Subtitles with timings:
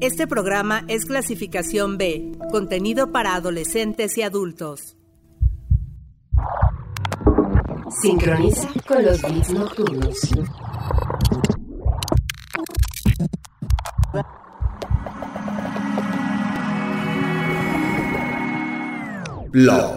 [0.00, 4.94] Este programa es clasificación B, contenido para adolescentes y adultos.
[8.02, 10.20] Sincroniza con los beats nocturnos.
[19.50, 19.95] Blog.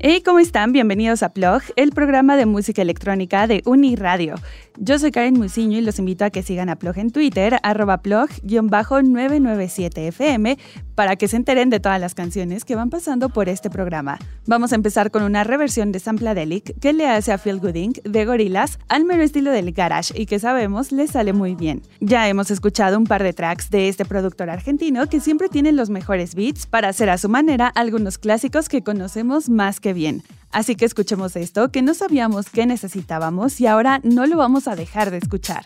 [0.00, 0.70] Hey, ¿cómo están?
[0.70, 4.36] Bienvenidos a Plog, el programa de música electrónica de Uniradio.
[4.76, 8.00] Yo soy Karen Musiño y los invito a que sigan a Plog en Twitter, arroba
[8.00, 10.56] plog-997fm,
[10.94, 14.20] para que se enteren de todas las canciones que van pasando por este programa.
[14.46, 17.98] Vamos a empezar con una reversión de Sampladelic que le hace a Feel Good Inc.
[18.04, 21.82] de Gorillaz al mero estilo del garage y que sabemos le sale muy bien.
[22.00, 25.90] Ya hemos escuchado un par de tracks de este productor argentino que siempre tiene los
[25.90, 30.22] mejores beats para hacer a su manera algunos clásicos que conocemos más que bien.
[30.50, 34.76] Así que escuchemos esto que no sabíamos que necesitábamos y ahora no lo vamos a
[34.76, 35.62] dejar de escuchar.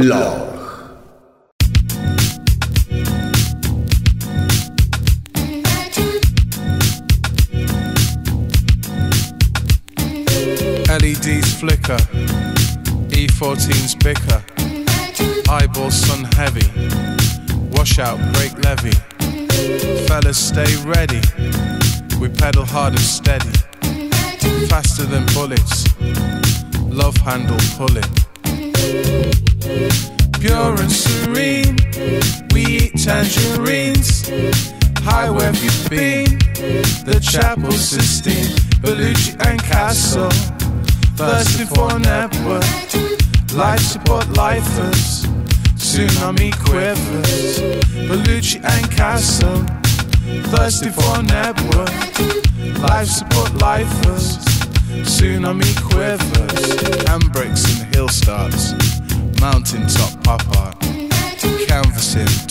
[0.03, 0.42] Law.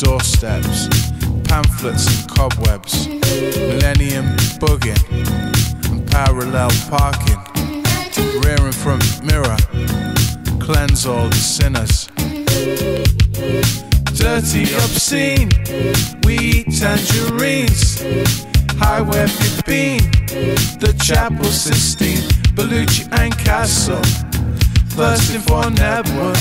[0.02, 0.88] Doorsteps,
[1.44, 3.08] pamphlets and cobwebs.
[3.08, 4.26] Millennium
[4.58, 4.98] bugging
[5.92, 7.38] and parallel parking.
[8.42, 9.58] Rearing front mirror,
[10.60, 12.08] cleanse all the sinners.
[14.18, 15.50] Dirty, obscene,
[16.26, 18.02] we eat tangerines.
[18.80, 20.12] Hi, where you been?
[20.80, 24.02] The Chapel Sistine, Bellucci and Castle.
[24.98, 26.38] Thirsting for a network,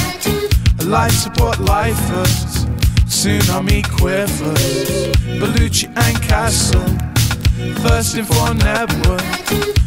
[0.80, 2.69] a life support lifers.
[3.10, 5.08] Tsunami quivers,
[5.40, 6.80] Bellucci and Castle.
[7.82, 9.20] Thirsting for a network,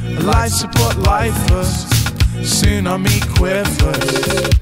[0.06, 1.86] a life support lifers.
[2.44, 4.54] Tsunami quivers.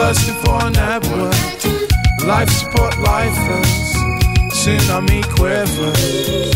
[0.00, 1.34] Thirsty for a network.
[2.26, 3.92] Life support lifers,
[4.56, 6.52] tsunami quivers.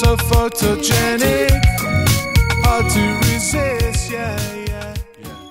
[0.00, 1.52] So photogenic,
[2.64, 4.53] hard to resist, yeah.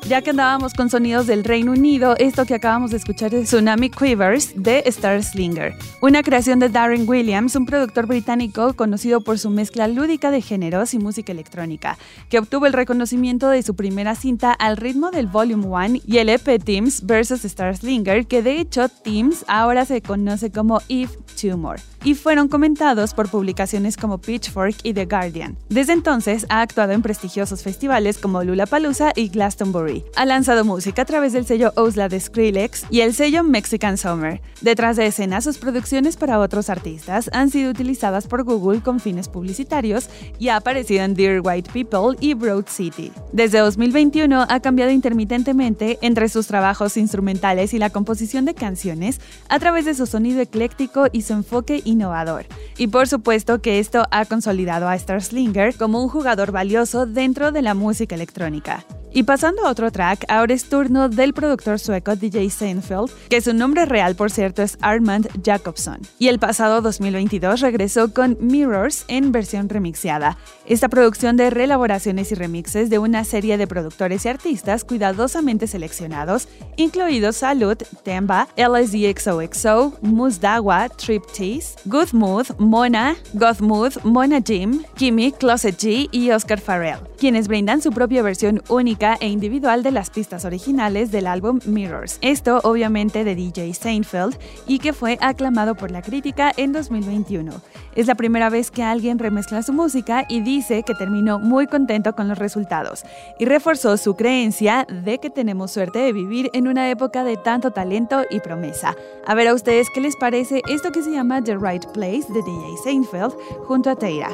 [0.08, 3.90] Ya que andábamos con sonidos del Reino Unido, esto que acabamos de escuchar es Tsunami
[3.90, 9.50] Quivers de Star Slinger, una creación de Darren Williams, un productor británico conocido por su
[9.50, 11.98] mezcla lúdica de géneros y música electrónica,
[12.30, 16.28] que obtuvo el reconocimiento de su primera cinta al ritmo del Volume 1 y el
[16.28, 21.80] EP Teams vs Star Slinger, que de hecho Teams ahora se conoce como If Tumor
[22.04, 25.58] y fueron comentados por publicaciones como Pitchfork y The Guardian.
[25.70, 29.93] Desde entonces ha actuado en prestigiosos festivales como Lollapalooza y Glastonbury.
[30.16, 34.42] Ha lanzado música a través del sello Osla de Skrillex y el sello Mexican Summer.
[34.62, 39.28] Detrás de escena, sus producciones para otros artistas han sido utilizadas por Google con fines
[39.28, 40.10] publicitarios
[40.40, 43.12] y ha aparecido en Dear White People y Broad City.
[43.32, 49.20] Desde 2021 ha cambiado intermitentemente entre sus trabajos instrumentales y la composición de canciones
[49.50, 52.46] a través de su sonido ecléctico y su enfoque innovador.
[52.78, 57.52] Y por supuesto que esto ha consolidado a Star Slinger como un jugador valioso dentro
[57.52, 58.86] de la música electrónica.
[59.16, 63.54] Y pasando a otro track, ahora es turno del productor sueco DJ Seinfeld, que su
[63.54, 66.00] nombre real por cierto es Armand Jacobson.
[66.18, 70.40] Y el pasado 2022 regresó con Mirrors en versión remixeada.
[70.66, 76.48] Esta producción de reelaboraciones y remixes de una serie de productores y artistas cuidadosamente seleccionados,
[76.76, 85.32] incluidos Salud, Temba, LSDXOXO, Musdawa, Trip Tease, Good Mood, Mona, God Mood, Mona Jim, Kimmy,
[85.34, 90.10] Closet G y Oscar Farrell, quienes brindan su propia versión única e individual de las
[90.10, 92.20] pistas originales del álbum Mirrors.
[92.22, 97.52] Esto obviamente de DJ Seinfeld y que fue aclamado por la crítica en 2021.
[97.96, 102.16] Es la primera vez que alguien remezcla su música y dice que terminó muy contento
[102.16, 103.04] con los resultados
[103.40, 107.72] y reforzó su creencia de que tenemos suerte de vivir en una época de tanto
[107.72, 108.96] talento y promesa.
[109.28, 112.42] A ver a ustedes qué les parece esto que se llama The Right Place de
[112.42, 113.34] DJ Seinfeld
[113.68, 114.30] junto a Teira.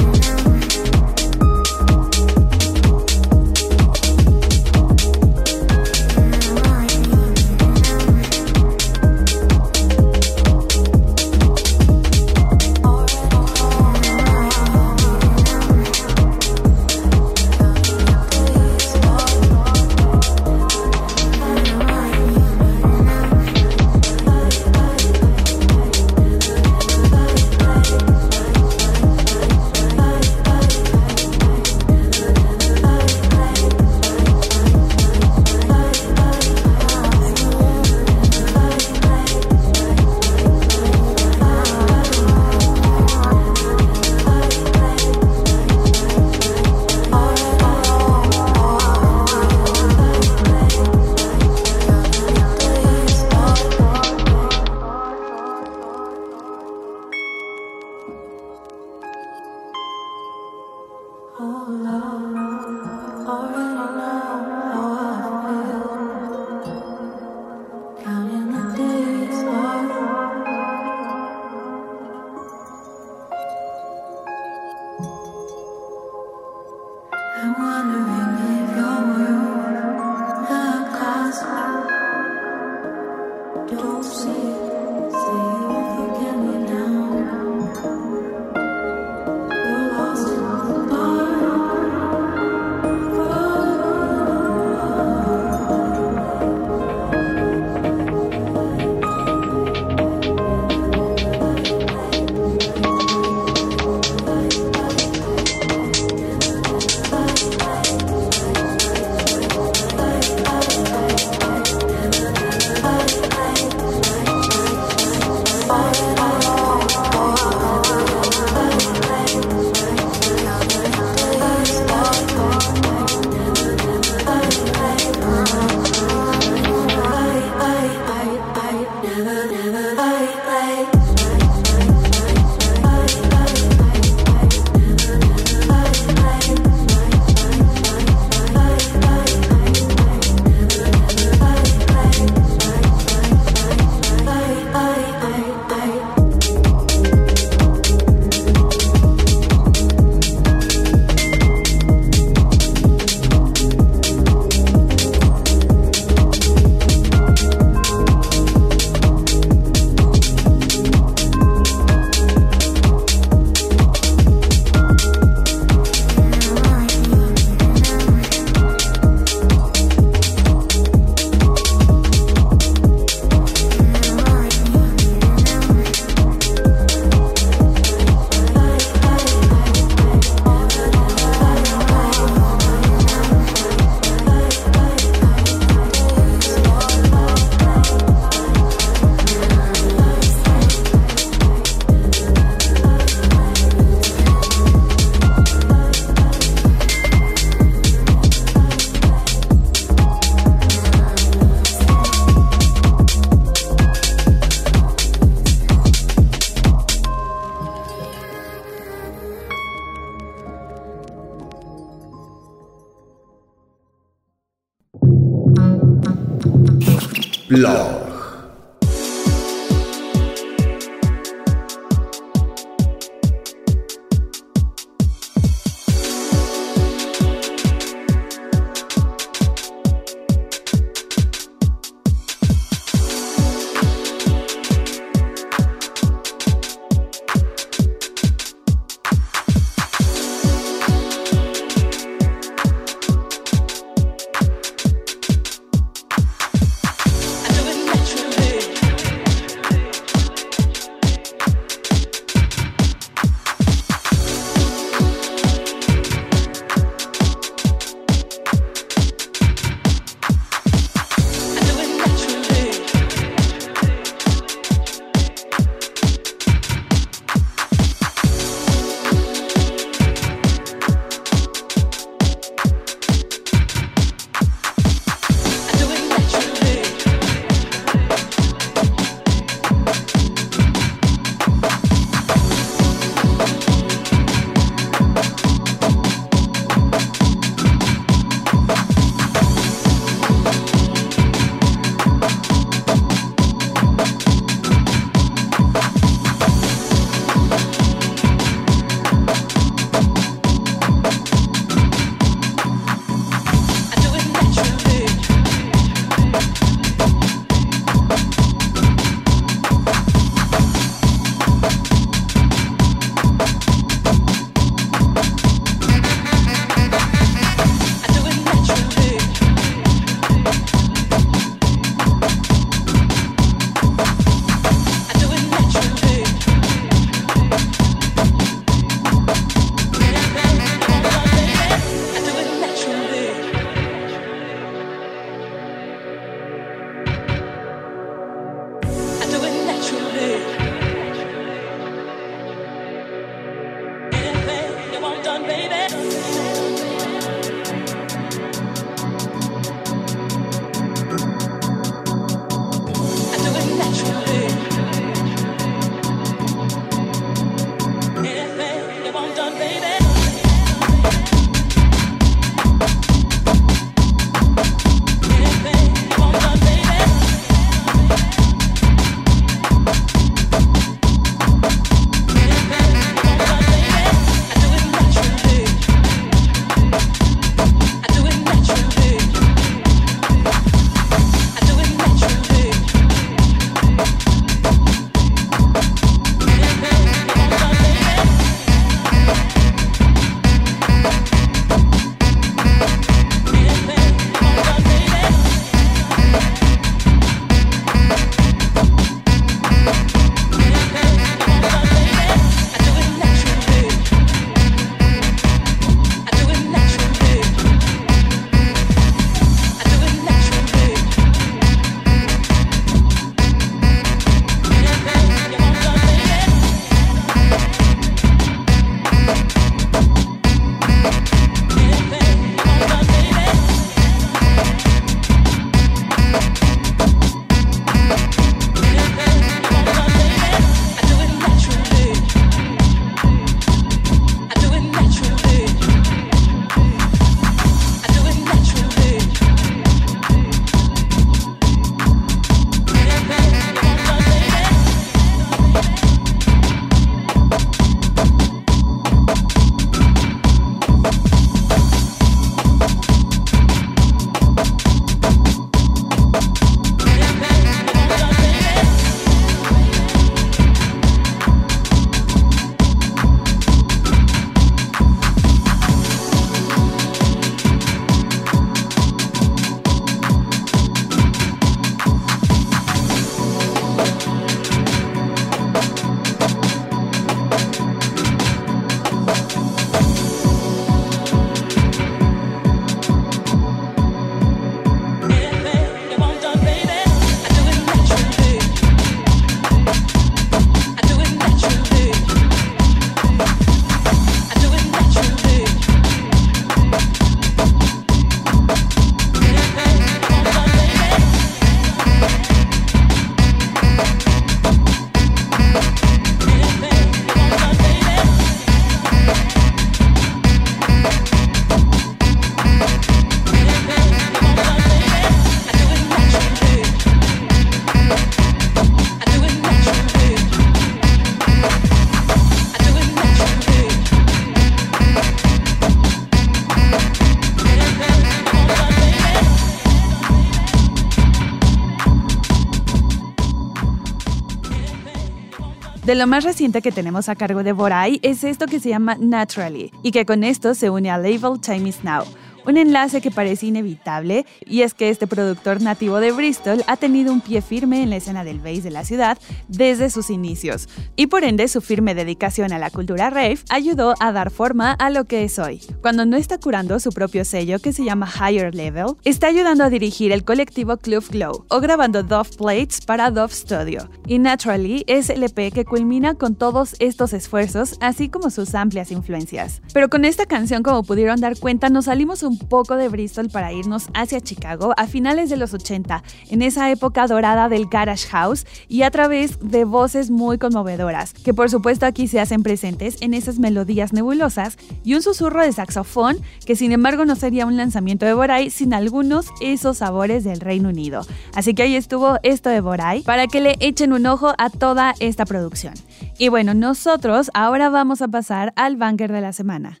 [536.20, 539.90] Lo más reciente que tenemos a cargo de Borai es esto que se llama Naturally,
[540.02, 542.24] y que con esto se une al label Time Is Now
[542.66, 547.32] un enlace que parece inevitable, y es que este productor nativo de Bristol ha tenido
[547.32, 551.26] un pie firme en la escena del bass de la ciudad desde sus inicios, y
[551.26, 555.24] por ende su firme dedicación a la cultura rave ayudó a dar forma a lo
[555.24, 555.80] que es hoy.
[556.02, 559.90] Cuando no está curando su propio sello que se llama Higher Level, está ayudando a
[559.90, 564.10] dirigir el colectivo Club Glow o grabando Dove Plates para Dove Studio.
[564.26, 569.10] Y Naturally es el EP que culmina con todos estos esfuerzos, así como sus amplias
[569.10, 569.82] influencias.
[569.92, 574.08] Pero con esta canción, como pudieron dar cuenta, nos salimos poco de Bristol para irnos
[574.14, 579.02] hacia Chicago a finales de los 80, en esa época dorada del Garage House y
[579.02, 583.58] a través de voces muy conmovedoras, que por supuesto aquí se hacen presentes en esas
[583.58, 588.34] melodías nebulosas y un susurro de saxofón que sin embargo no sería un lanzamiento de
[588.34, 591.22] Borai sin algunos esos sabores del Reino Unido.
[591.54, 595.14] Así que ahí estuvo esto de Borai para que le echen un ojo a toda
[595.20, 595.94] esta producción.
[596.38, 600.00] Y bueno, nosotros ahora vamos a pasar al banger de la semana.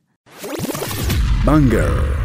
[1.44, 2.19] Banger.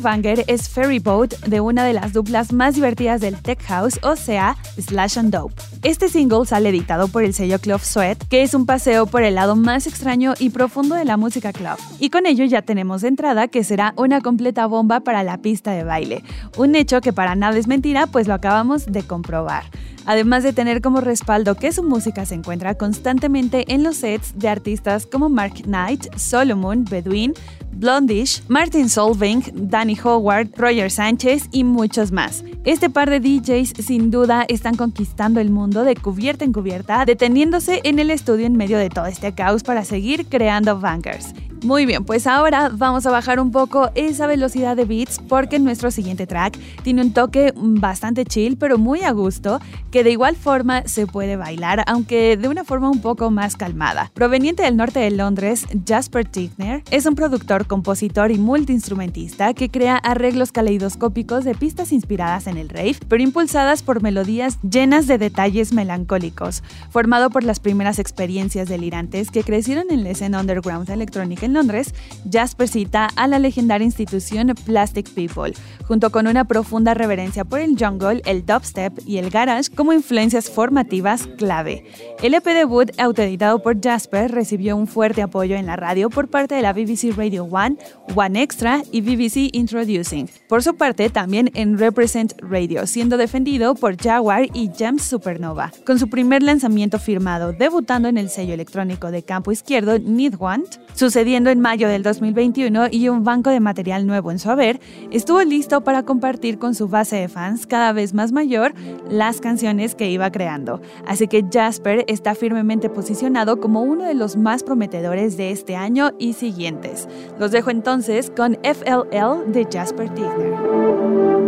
[0.00, 4.16] Banger es Ferry Boat de una de las duplas más divertidas del Tech House, o
[4.16, 5.54] sea, Slash and Dope.
[5.82, 9.36] Este single sale editado por el sello Club Sweat, que es un paseo por el
[9.36, 11.76] lado más extraño y profundo de la música club.
[11.98, 15.72] Y con ello ya tenemos de entrada que será una completa bomba para la pista
[15.72, 16.24] de baile.
[16.56, 19.64] Un hecho que para nada es mentira, pues lo acabamos de comprobar
[20.06, 24.48] además de tener como respaldo que su música se encuentra constantemente en los sets de
[24.48, 27.32] artistas como Mark Knight, Solomon, Bedouin,
[27.72, 32.44] Blondish, Martin Solving, Danny Howard, Roger Sánchez y muchos más.
[32.64, 37.80] Este par de DJs sin duda están conquistando el mundo de cubierta en cubierta, deteniéndose
[37.84, 41.32] en el estudio en medio de todo este caos para seguir creando bangers.
[41.62, 45.90] Muy bien, pues ahora vamos a bajar un poco esa velocidad de beats porque nuestro
[45.90, 50.84] siguiente track tiene un toque bastante chill pero muy a gusto que de igual forma
[50.86, 54.10] se puede bailar aunque de una forma un poco más calmada.
[54.14, 59.96] Proveniente del norte de Londres, Jasper Tigner es un productor, compositor y multiinstrumentista que crea
[59.96, 65.72] arreglos caleidoscópicos de pistas inspiradas en el rave pero impulsadas por melodías llenas de detalles
[65.72, 66.62] melancólicos.
[66.90, 71.94] Formado por las primeras experiencias delirantes que crecieron en la escena underground electrónica en Londres,
[72.30, 75.52] Jasper cita a la legendaria institución Plastic People,
[75.86, 80.50] junto con una profunda reverencia por el jungle, el dubstep y el garage como influencias
[80.50, 81.84] formativas clave.
[82.22, 86.54] El EP debut, autoeditado por Jasper, recibió un fuerte apoyo en la radio por parte
[86.54, 87.76] de la BBC Radio One,
[88.14, 90.28] One Extra y BBC Introducing.
[90.48, 95.72] Por su parte, también en Represent Radio, siendo defendido por Jaguar y James Supernova.
[95.84, 100.76] Con su primer lanzamiento firmado, debutando en el sello electrónico de campo izquierdo Need Want,
[100.94, 105.42] sucediendo en mayo del 2021 y un banco de material nuevo en su haber, estuvo
[105.42, 108.74] listo para compartir con su base de fans cada vez más mayor
[109.08, 110.80] las canciones que iba creando.
[111.06, 116.12] Así que Jasper está firmemente posicionado como uno de los más prometedores de este año
[116.18, 117.08] y siguientes.
[117.40, 121.39] Los dejo entonces con FLL de Jasper Tigner.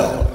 [0.00, 0.29] Blog.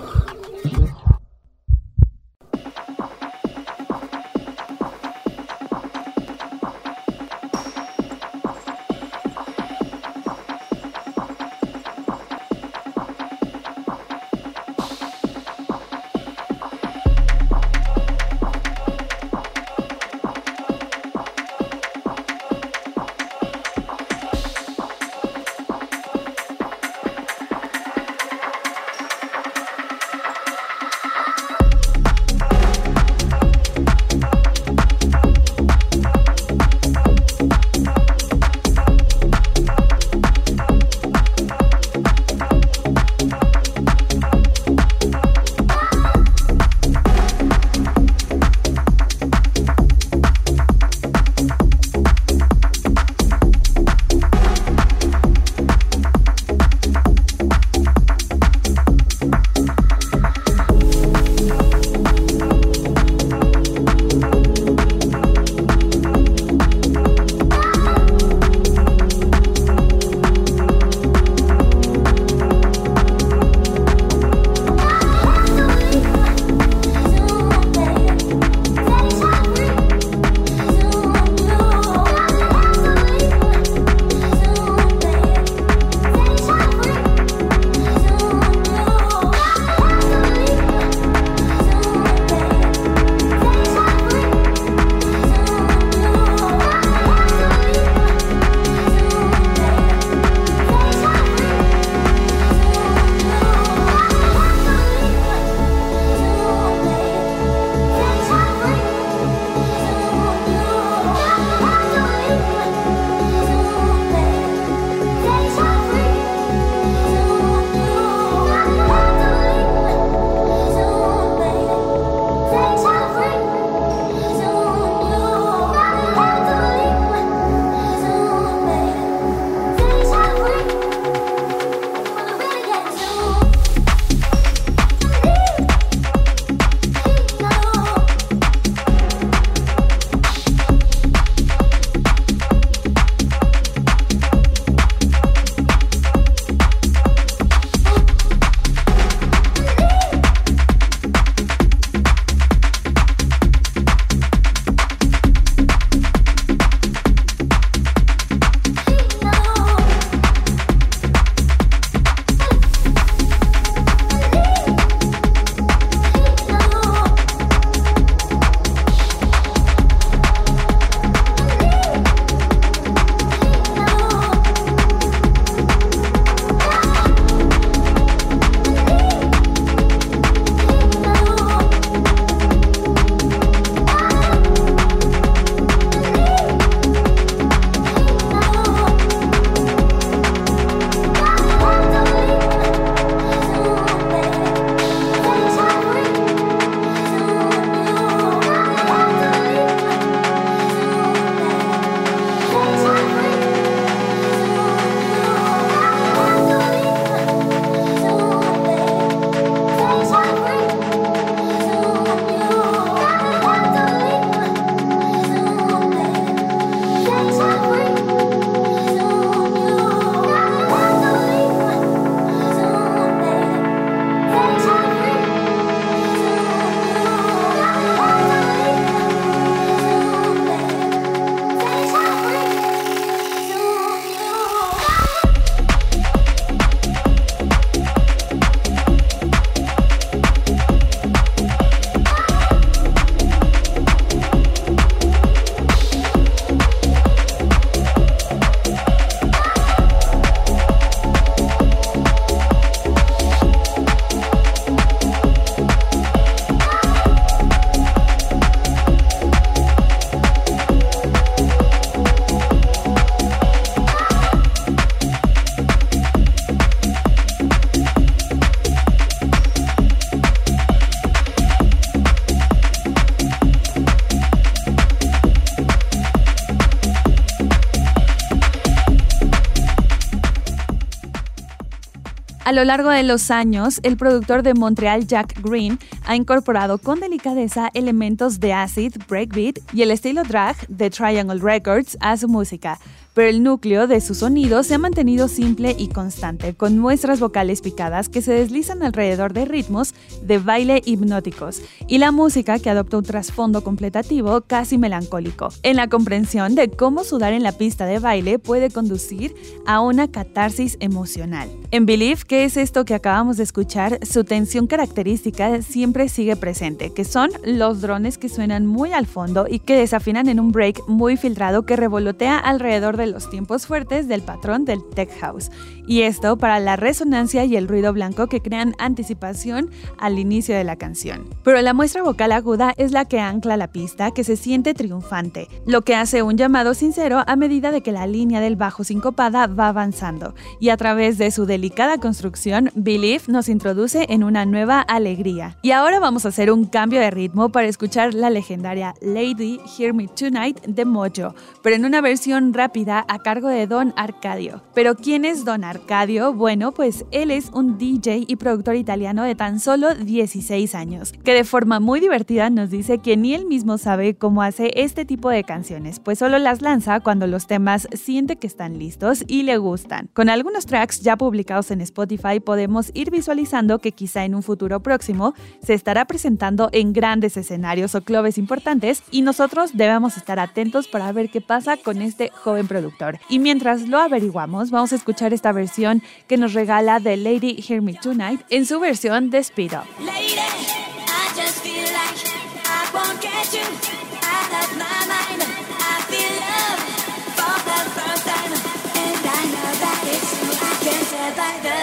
[282.55, 287.69] Lo largo de los años, el productor de Montreal Jack Green ha incorporado con delicadeza
[287.73, 292.79] elementos de acid, breakbeat y el estilo drag de Triangle Records a su música.
[293.15, 297.61] pero el núcleo de su sonido se ha mantenido simple y constante, con muestras vocales
[297.61, 302.97] picadas que se deslizan alrededor de ritmos de baile hipnóticos y la música que adopta
[302.97, 307.99] un trasfondo completativo casi melancólico, en la comprensión de cómo sudar en la pista de
[307.99, 309.33] baile puede conducir
[309.65, 311.49] a una catarsis emocional.
[311.75, 313.99] En Believe, ¿qué es esto que acabamos de escuchar?
[314.01, 319.45] Su tensión característica siempre sigue presente, que son los drones que suenan muy al fondo
[319.45, 324.07] y que desafinan en un break muy filtrado que revolotea alrededor de los tiempos fuertes
[324.07, 325.51] del patrón del tech house.
[325.85, 330.63] Y esto para la resonancia y el ruido blanco que crean anticipación al inicio de
[330.63, 331.27] la canción.
[331.43, 335.49] Pero la muestra vocal aguda es la que ancla la pista, que se siente triunfante,
[335.65, 339.47] lo que hace un llamado sincero a medida de que la línea del bajo sincopada
[339.47, 340.35] va avanzando.
[340.61, 345.57] Y a través de su delicada construcción, Believe nos introduce en una nueva alegría.
[345.63, 349.95] Y ahora vamos a hacer un cambio de ritmo para escuchar la legendaria Lady Hear
[349.95, 354.61] Me Tonight de Mojo, pero en una versión rápida a cargo de Don Arcadio.
[354.75, 356.33] Pero ¿quién es Don Arcadio?
[356.33, 361.33] Bueno, pues él es un DJ y productor italiano de tan solo 16 años, que
[361.33, 365.31] de forma muy divertida nos dice que ni él mismo sabe cómo hace este tipo
[365.31, 369.57] de canciones, pues solo las lanza cuando los temas siente que están listos y le
[369.57, 370.11] gustan.
[370.13, 374.79] Con algunos tracks ya publicados en Spotify podemos ir visualizando que quizá en un futuro
[374.79, 380.87] próximo se estará presentando en grandes escenarios o clubes importantes y nosotros debemos estar atentos
[380.87, 383.19] para ver qué pasa con este joven productor.
[383.29, 387.81] Y mientras lo averiguamos, vamos a escuchar esta versión que nos regala The Lady Hear
[387.83, 389.85] Me Tonight en su versión de Speed Up.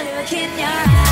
[0.03, 1.12] a look in your eyes.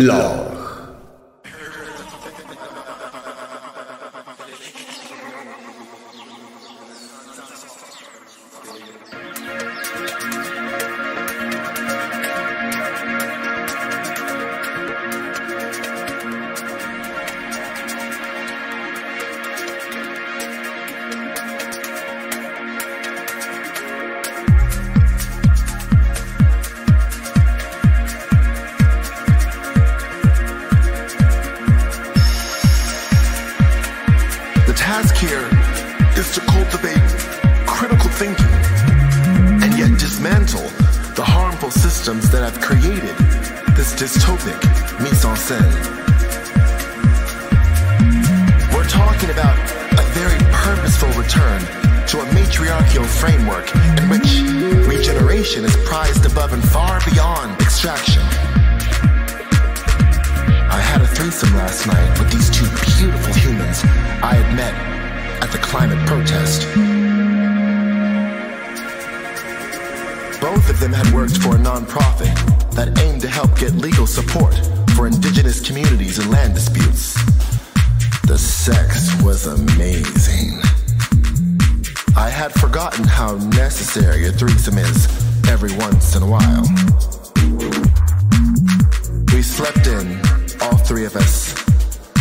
[0.00, 0.59] 老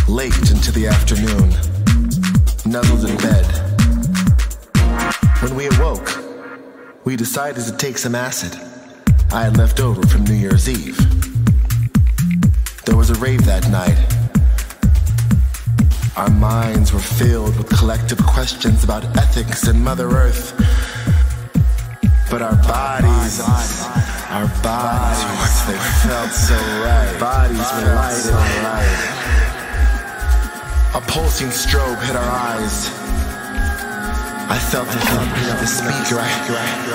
[0.10, 1.49] late into the afternoon,
[2.66, 3.45] nuzzled in bed.
[5.41, 6.10] When we awoke,
[7.05, 8.60] we decided to take some acid
[9.32, 10.97] I had left over from New Year's Eve.
[12.86, 13.97] There was a rave that night
[16.20, 20.53] our minds were filled with collective questions about ethics and Mother Earth.
[22.30, 27.16] But our bodies, our bodies, they felt so right.
[27.22, 29.19] Bodies were light and light.
[30.96, 32.90] A pulsing strobe hit our eyes.
[34.50, 36.20] I felt the thumping of the speaker.
[36.20, 36.28] I,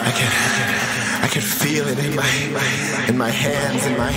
[0.03, 4.11] I could, I could feel it in my, in my hands, in my,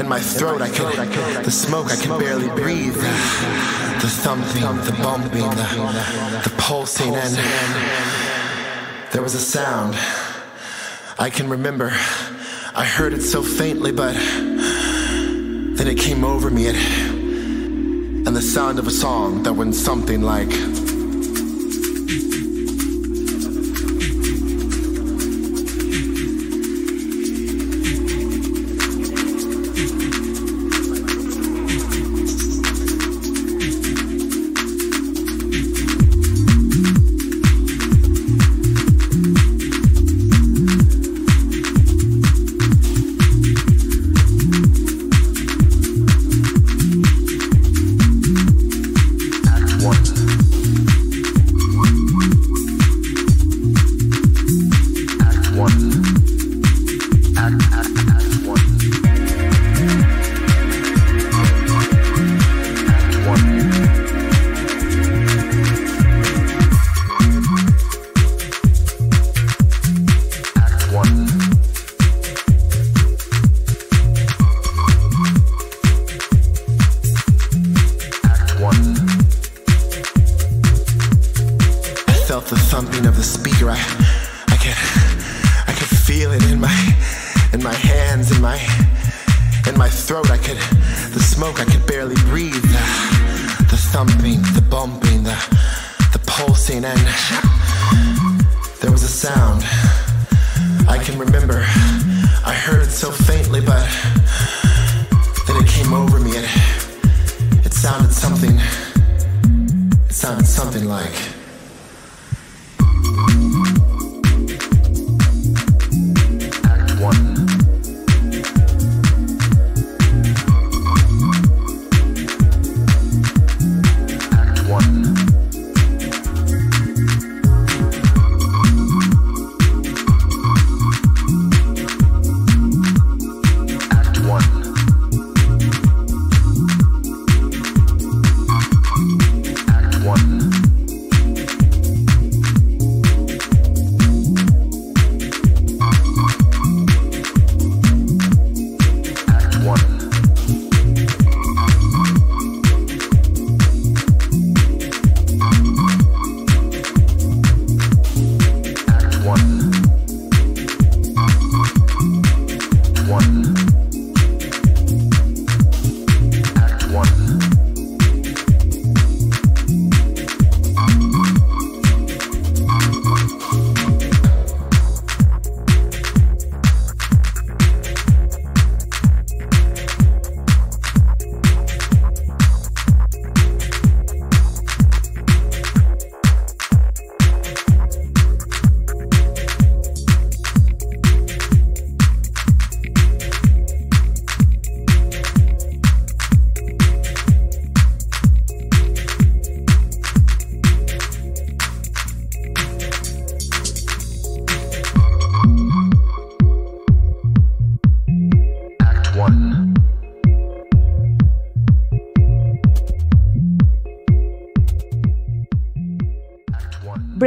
[0.00, 0.62] in my throat.
[0.62, 1.90] I could, the smoke.
[1.90, 2.94] I could barely breathe.
[2.94, 7.34] The thumping, the bumping, the, the pulsing, and
[9.10, 9.96] there was a sound.
[11.18, 11.90] I can remember.
[12.72, 16.68] I heard it so faintly, but then it came over me.
[16.68, 17.19] It,
[18.26, 20.89] and the sound of a song that went something like.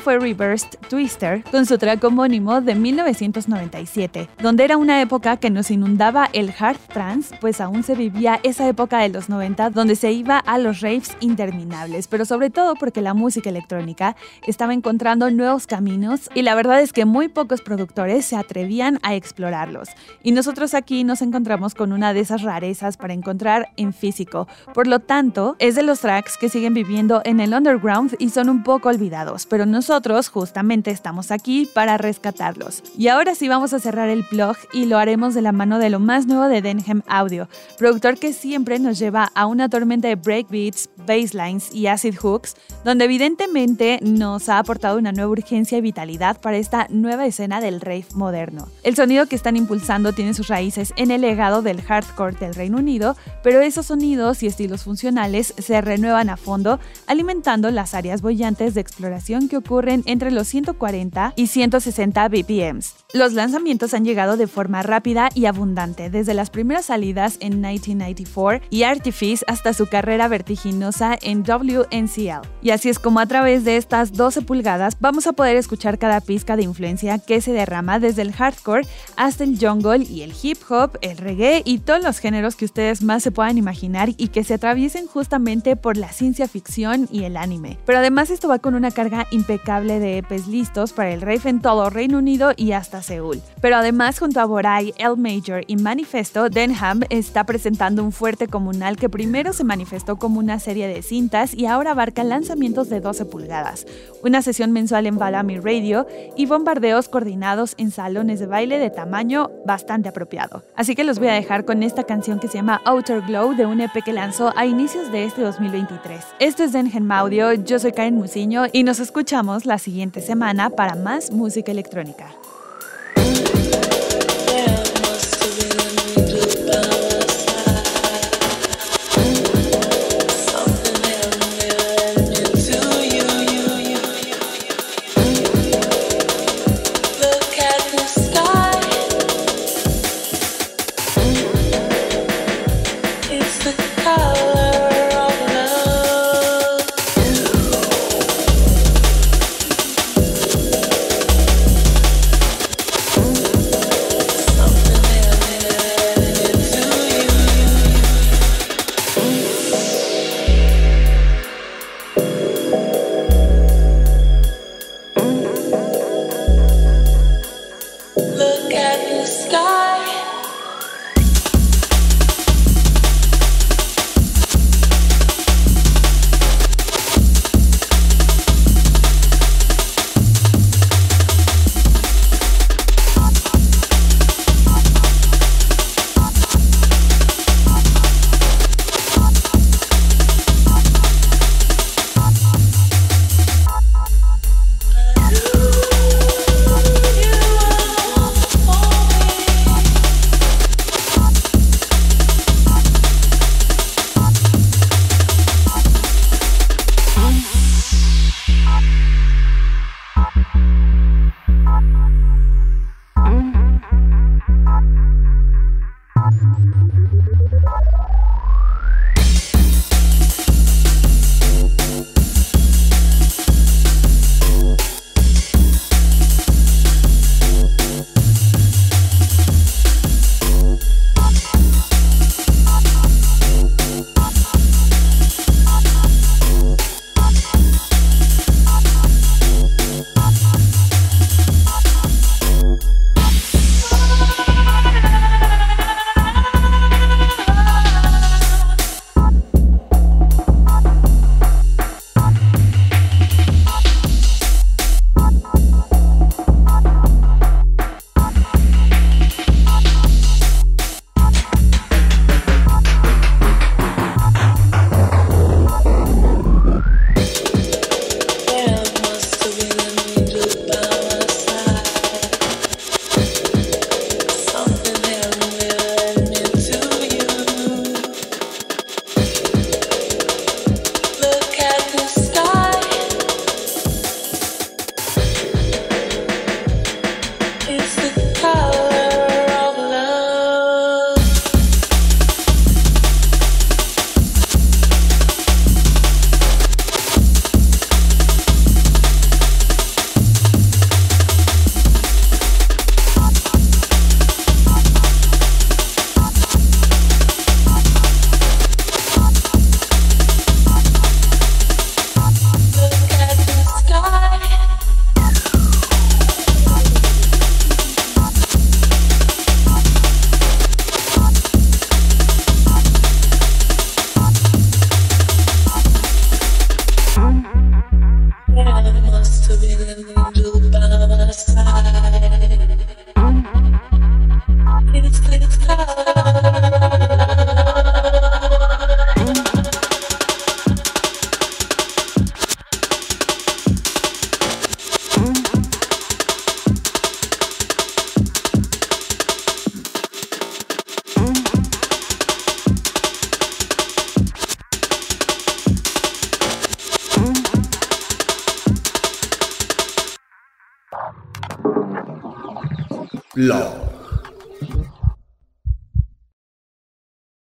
[0.07, 5.69] Fue Reversed Twister con su track homónimo de 1997, donde era una época que nos
[5.73, 10.13] inundaba el hard trance, pues aún se vivía esa época de los 90 donde se
[10.13, 14.15] iba a los raves interminables, pero sobre todo porque la música electrónica
[14.47, 19.17] estaba encontrando nuevos caminos y la verdad es que muy pocos productores se atrevían a
[19.17, 19.89] explorarlos.
[20.23, 24.47] Y nosotros aquí nos encontramos con una de esas rarezas para encontrar en físico.
[24.73, 28.49] Por lo tanto, es de los tracks que siguen viviendo en el underground y son
[28.49, 29.96] un poco olvidados, pero nosotros
[30.31, 32.83] justamente estamos aquí para rescatarlos.
[32.99, 35.91] Y ahora sí vamos a cerrar el blog y lo haremos de la mano de
[35.91, 40.17] lo más nuevo de Denham Audio, productor que siempre nos lleva a una tormenta de
[40.17, 46.41] breakbeats, basslines y acid hooks, donde evidentemente nos ha aportado una nueva urgencia y vitalidad
[46.41, 48.69] para esta nueva escena del rave moderno.
[48.83, 52.79] El sonido que están impulsando tiene sus raíces en el legado del hardcore del Reino
[52.79, 58.75] Unido, pero esos sonidos y estilos funcionales se renuevan a fondo, alimentando las áreas bollantes
[58.75, 62.95] de exploración que ocurren entre los 140 y 160 BPMs.
[63.13, 68.67] Los lanzamientos han llegado de forma rápida y abundante, desde las primeras salidas en 1994
[68.71, 72.47] y Artifice hasta su carrera vertiginosa en WNCL.
[72.63, 76.21] Y así es como a través de estas 12 pulgadas vamos a poder escuchar cada
[76.21, 80.59] pizca de influencia que se derrama desde el hardcore hasta el jungle y el hip
[80.69, 84.45] hop, el reggae y todos los géneros que ustedes más se puedan imaginar y que
[84.45, 87.79] se atraviesen justamente por la ciencia ficción y el anime.
[87.87, 91.61] Pero además esto va con una carga impecable de EPs listos para el rave en
[91.61, 93.43] todo Reino Unido y hasta Seúl.
[93.61, 98.97] Pero además junto a Borai, El Major y Manifesto, Denham está presentando un fuerte comunal
[98.97, 103.27] que primero se manifestó como una serie de cintas y ahora abarca lanzamientos de 12
[103.27, 103.87] pulgadas,
[104.23, 106.07] una sesión mensual en Balami Radio
[106.37, 110.65] y bombardeos coordinados en salones de baile de tamaño bastante apropiado.
[110.75, 113.67] Así que los voy a dejar con esta canción que se llama Outer Glow de
[113.67, 116.25] un EP que lanzó a inicios de este 2023.
[116.39, 120.95] Esto es Dengen Audio, yo soy Karen Musiño y nos escuchamos la siguiente semana para
[120.95, 122.35] más música electrónica.